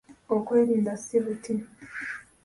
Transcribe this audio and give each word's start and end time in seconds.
Okwerinda 0.35 0.91
si 1.03 1.17
buti. 1.23 1.53